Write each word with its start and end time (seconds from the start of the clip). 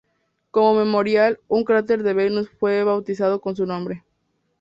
Como 0.49 0.73
memorial, 0.79 1.39
un 1.47 1.63
cráter 1.63 2.01
de 2.01 2.15
Venus 2.15 2.49
fue 2.59 2.83
bautizado 2.83 3.39
con 3.39 3.55
su 3.55 3.67
nombre. 3.67 4.03